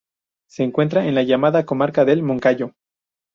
Se 0.49 0.63
encuentra 0.63 1.05
en 1.05 1.13
la 1.13 1.21
llamada 1.21 1.63
comarca 1.67 2.05
del 2.05 2.23
Moncayo. 2.23 2.71